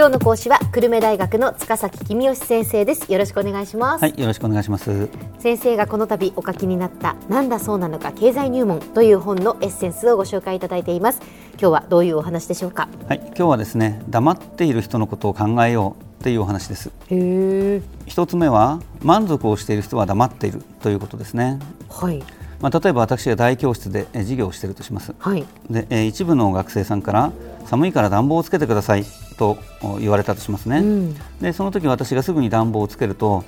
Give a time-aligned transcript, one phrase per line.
[0.00, 3.12] 今日の講師は久留米大学の塚崎君吉先生です。
[3.12, 4.02] よろしくお願いします。
[4.02, 5.10] はいよろしくお願いします。
[5.38, 11.20] 先生がこの度お書きになったなんだそうなのか経済入門という本のエッセンスをご紹介いただいています。
[11.60, 12.88] 今日はどういうお話でしょうか？
[13.08, 16.90] はい今日はですね黙っている人のことを考えようっていうお話です。
[17.10, 21.58] へ一つ目は満足をしている人は黙っているということですね。
[21.90, 22.22] はい。
[22.62, 25.44] まあ、例えば私が大教室でえ授業をしているとします、はい。
[25.68, 27.32] でえー一部の学生さんから
[27.66, 29.04] 寒いから暖房をつけてください
[29.40, 31.14] とお言われたとしますね、うん。
[31.40, 33.42] でその時私がすぐに暖房をつけると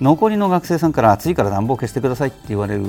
[0.00, 2.84] 残りの学生さんから暑いから暖房を消してくださいって言われる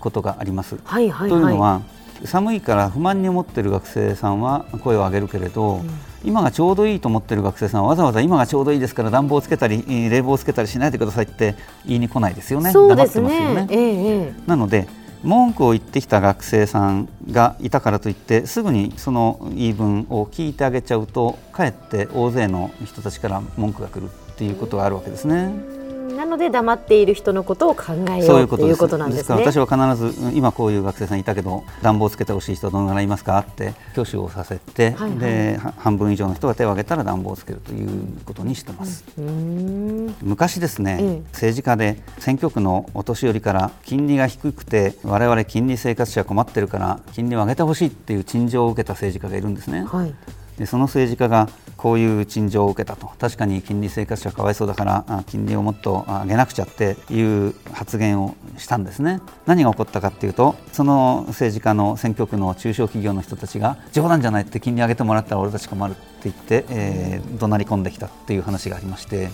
[0.00, 0.78] ことがあります。
[0.84, 1.40] はいはいはい。
[1.40, 1.82] というのは
[2.24, 5.82] 寒いから不満に思っている学生さんは声を上げるけれど、
[6.24, 11.54] 今がちょうどいいと思っている学生さんはわざわざ今がちょうどいいですから暖房をつけたりえー冷房をつけたりしないでくださいって
[11.86, 12.72] 言いに来ないですよね。
[12.72, 14.34] そうですね。
[14.46, 14.88] なので
[15.22, 25.77] 文句を言ってきた学生さんがいたからといってすぐにその言い分を聞いてあげちゃうとかえって大勢の人たちから文句が来るっていうことがあるわけですね。
[26.18, 29.28] えなので黙っている人のことを考えそうということなんですね。
[29.28, 35.18] から私は必ずうん今こういう学生さんいたけど暖房をつけてほしい人どのぐらいいますかって挙手をさせて、はいはい。
[35.18, 37.88] では半分以上の人が手を挙げたら暖房をつけるという
[38.24, 39.04] ことにしてます。
[39.16, 40.14] うーん。
[40.22, 41.20] 昔ですね、ええ。
[41.32, 49.84] 政治家で選挙区のお年寄りから金利が低くて我々金利生活者困ってるから金利を上げてほしいっていう陳情を受けた政治家がいるんですね。
[49.84, 50.14] はい。
[50.58, 51.48] でその政治家が
[51.78, 53.06] こういう陳情を受けたと。
[53.18, 59.20] 確かに金利生活者かわいそうだからあ金利をもっとあ上げなくちゃっていう発言をしたんですね。
[59.46, 69.30] 何が起こったかっていうとその政治家の選挙区の中小企業の人たちが冗談じゃないって金利上げてもらったら俺たち困るって言って、えー怒鳴り込んできたっていう話がありまして。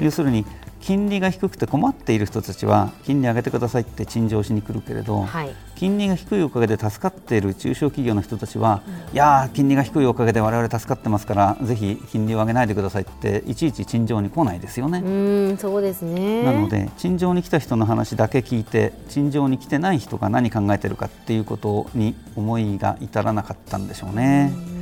[0.00, 0.44] 要するに
[0.88, 14.98] 金利が低くて困っている人たちは金利上げてくださいって陳情しに来るけれど、えはい金利が低いおかげで助かっている中小企業の人たちは、いやー、金利が低いおかげで我々助かってますから、ぜひ金利を上げないでくださいって、いちいち陳情に来ないですよね。
[14.98, 24.77] うーんそうですねなので、陳情に来た人の話だけ聞いて、陳情に来てない人が何考えてるかっていうことに思いが至らなかったんでしょうね。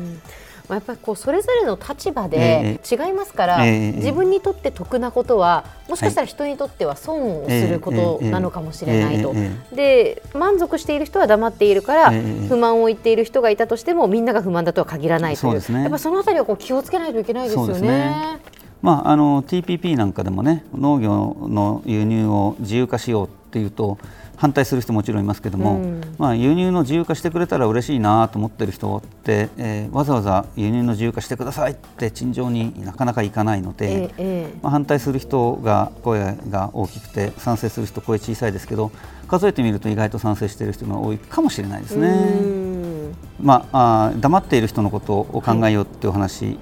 [0.69, 3.93] まあやっぱりこうそれぞれの立場でえ違いますから、ええ。
[3.93, 9.32] 自分にとって得なことはもしかしたら人にとっては損をすることなのかもしれないと。
[9.34, 9.77] ええ。
[9.77, 12.49] で満足している人は黙っているから、ええ。
[12.49, 15.72] 不満を言っている人がいたとしてもみんなが不満だとは限らないという。
[15.72, 15.82] ね。
[15.82, 18.38] やっぱそのあたりはこう気をつけないといけないですよね。
[18.83, 23.98] まあ、あの TPP なんかでもね農業の輸入を自由化しようっていうと
[24.36, 26.00] 反対する人もちろんいますけども、うん。
[26.19, 38.92] まあ、輸入の自由化してくれたら嬉しいなと思ってる人って、えーわざわざ輸入の自由化してくださいって陳情になかなかいかないので、えまあ、反対する人が声が大きくて賛成する人声小さいですけど
[39.28, 43.14] 数えてみると意外と賛成している人が多いかもしれないですね。
[43.41, 46.58] まあ、あー黙っている人のことを考えようっていうお話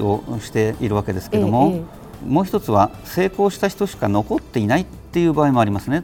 [0.00, 6.02] をしているわけですけども、ええもう一つは成功した人しか残っていないっていう場合もありますね。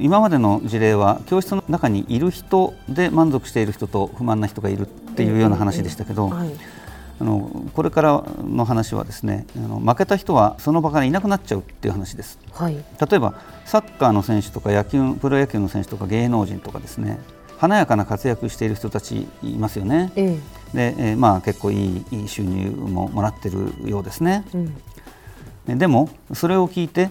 [0.00, 6.50] ほ今までの事例は教室の中にいる人で満足している人と不満な人がいるっていうような話でしたけど、うはい
[7.20, 12.38] あのこれからの話はですねあの負けた人はその場からいなくなっちゃうっていう話です。
[12.50, 13.34] はい例えば
[13.66, 17.18] サッカーの選手とか野球プロ野球の選手とか芸能人とかですね
[17.58, 20.10] 華やかな活躍している人たちいますよね。
[20.16, 20.38] え
[20.72, 24.44] で、えーまあ、結構いい収入ももらってるようですね。
[24.54, 24.76] えうん
[25.68, 27.10] えでもそれを聞いて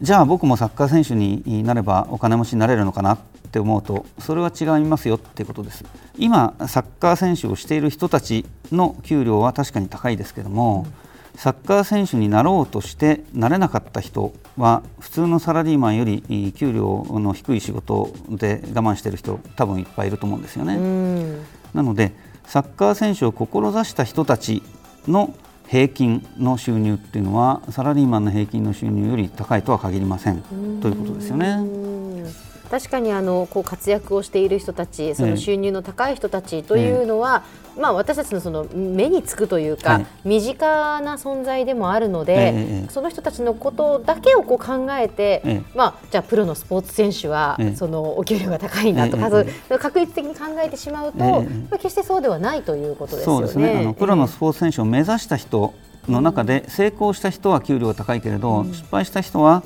[0.00, 3.18] じゃあ僕もサッカー選手になればお金持ちになれるのかなっ
[3.50, 5.84] て思うとそれは違いますよっていうことです。
[6.16, 10.86] 今サッカー選手をしている人たちの給料は確かに高いですけども、
[11.34, 20.74] サッカー選手になろうとしてなれなかった人は普通のサラリーマンより給料の低い仕事で我慢している人多分いっぱいいると思うんですよね。
[20.76, 21.44] うん。
[21.74, 22.12] なので
[22.44, 24.62] サッカー選手を志した人たち
[25.06, 25.34] の
[25.68, 30.40] 平均の収入っていうのはサラリーマンの平均の収入より高いとは限りません
[30.80, 31.58] ということですよね。
[32.72, 37.42] うん確かにあのこう活躍をしている人たち、そええの収入の高い人たちというのは、
[37.78, 40.06] まあ私たちのその目につくというか、はい。
[40.24, 49.30] 身近な存在でもあるので、その人たちのことだけをこう考えて、ええまあじゃあプロのスポーツ選手は、ええそのお給料が高いんだとか、
[49.78, 51.40] 確率的に考えてしまうと、ええま
[51.72, 53.46] あ決してそうではないということですよね。
[53.46, 53.80] そうですね。
[53.80, 55.72] あのプロのスポーツ選手を目指した人
[56.08, 59.62] の中で成功した人は給料が高いけれど、失敗した人は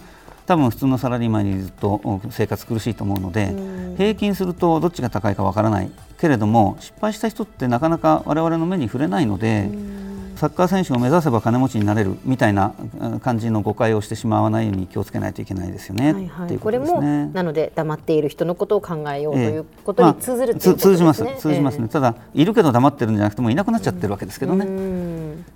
[0.52, 3.54] 多分普通のサラリーマンにずっと生活苦しいと思うので、
[3.96, 5.90] 平均するとどっちが高いかわからない。
[6.18, 9.70] けれども失敗した人ってなかなか我々の目に触れないので、
[10.36, 16.30] サッカー選手を目指せば金持ちになれるみたいなうん感じの誤解をしてしまわないように気をつけないといけないですよね。
[16.60, 17.00] ことれも。
[17.00, 21.04] なので黙っている人のことを考えようとええいうことに通ずるということですね。
[21.06, 21.40] まあつ通じます。
[21.40, 25.11] 通じますね、ただいるけど黙ってるんじゃなくてもいなくなっちゃってるわけですけどね、うん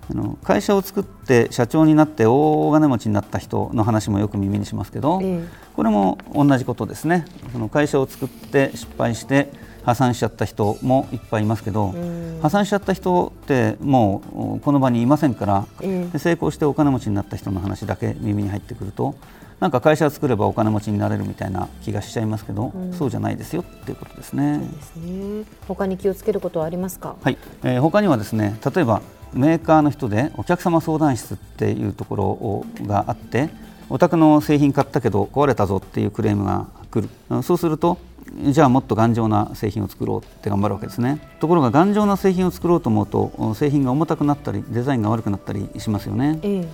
[0.09, 7.25] あの会社を作って社長になって大金持ちになった人の話もよく耳にしますけど、ええ、これも同じことですね。
[7.51, 9.51] その会社を作って失敗して
[9.87, 11.95] 破産しちゃった人もいっぱいいますけど、
[12.41, 14.21] 破産しちゃった人っても
[14.57, 19.15] うこの場にいませんから、え成功してお金持ちになった人の話だけ耳に入ってくると
[19.61, 24.59] なんか会社を作ればお金持ちになれるみたいな気がしちゃいますけど、うん、そうじゃないですよっていうことですね。
[24.59, 25.45] そうですね。
[25.69, 27.15] 他に気をつけることはありますか？
[27.21, 29.01] はい、えー、他にはですね例えば
[29.31, 33.49] メーカーの人でお客様相談室っていうところがあって
[33.89, 37.41] お宅の製品買ったけど壊れたぞっていうクレームが来る。
[37.41, 37.97] そうすると
[38.43, 41.19] じゃあもっと頑丈な製品を作ろうって頑張るわけですね。
[41.39, 46.67] ところが頑丈な製品を作ろうと思うと製品が重たくなったりデザインが悪くなったりしますよね、ええ、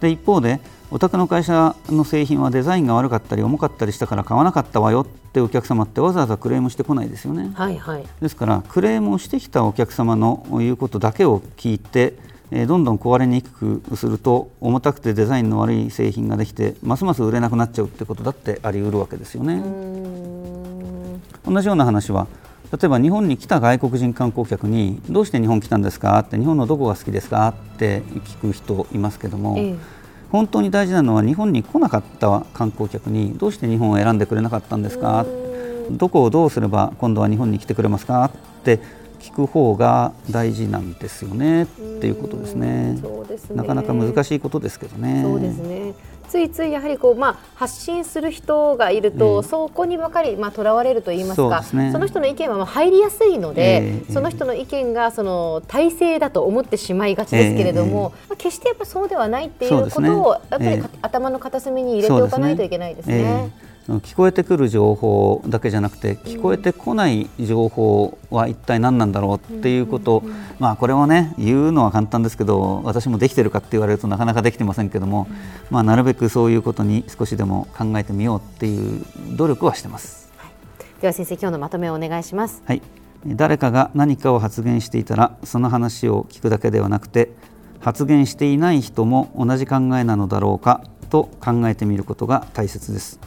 [0.00, 0.60] で一方で
[0.90, 12.14] お宅の会社の製品はデザインが悪かったり重かったりしたから買わなかったわよってお客様ってわざわざクレームしてこないですよね、はいはい、ですからクレームをしてきたお客様の言うことだけを聞いて
[12.50, 20.19] えどんどん壊れにくくすると重たくてデザインの悪い製品ができてますます売れなくなっちゃうってことだってあり得るわけですよね。
[21.50, 22.28] 同じような話は
[22.72, 26.20] 例えば日本に来た外国人観光客にどうして日本来たんですか？
[26.20, 27.48] って日本のどこが好きですか？
[27.48, 29.74] って聞く人いますけども、ええ、
[30.30, 35.26] 本当に大事なのは日本に来なかった観光客にどうして日本を選んでくれなかったんですか？
[35.90, 38.26] どこをどうすれば今度は日本に来てくれますか？
[38.26, 38.78] って
[39.18, 42.96] 聞く方が大事なんですよねっていうことですね。
[43.36, 45.22] すねなかなか難しいことですけどね。
[45.24, 45.79] そうですね。
[46.30, 63.50] ついついやはりこうまあ発信する人がいると、そこにばかりまあ囚われると言いますか、そね、その人の意見はまあ入りやすいので、えー、その人の意見がその体制だと思ってしまいがちですけれども、えー、まあ決してやっぱそうではないっていうことを、やっぱり、えー、頭の片隅に入れておかないといけないですね。
[63.88, 70.22] 聞こえてくる情報だけじゃなくて聞こえてこない情報は一体何なんだろうっていうことを、
[70.58, 75.26] まあ、これをね言うのは簡単ですけど私もできてるかって言われるとなかなかできてませんけども、
[75.70, 79.04] まあ、なるべくそういうことに少しでも考えてみようっていう
[79.36, 82.62] 努力はしてます、はい、では先生今日のまとめをお願いします。
[82.66, 82.82] はい。
[83.26, 87.30] 誰かが何かを発言していたらその話を聞くだけではなくて
[87.78, 93.20] 発言していない人も同じ考えなのだろうかと考えてみることが大切です。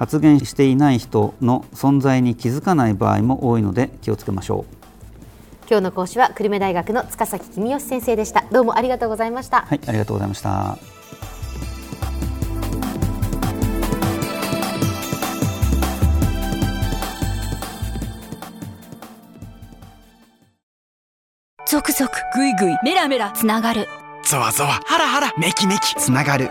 [0.00, 4.74] 発言していない人の存在に気づかない場合も多いので気をつけましょう。
[5.68, 8.46] 今日の講師は久留米大学の塚崎公義先生でした。
[8.50, 9.60] どうもありがとうございました。
[9.60, 10.78] はいありがとうございました。
[21.68, 23.86] 続々ぐいぐいメラメラつながる。
[24.24, 26.50] ゾワゾワハラハラメキメキつながる